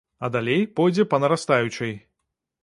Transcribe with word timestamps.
А 0.27 0.29
далей 0.35 0.63
пойдзе 0.79 1.05
па 1.11 1.19
нарастаючай. 1.25 1.93